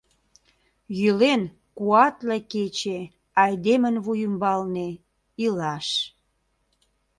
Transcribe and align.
Йӱлен 0.99 1.41
куатле 1.77 2.37
кече 2.51 2.99
айдемын 3.43 3.95
вуй 4.03 4.19
ӱмбалне— 4.27 4.89
Илаш! 5.43 5.87